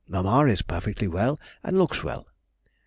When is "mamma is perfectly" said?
0.07-1.07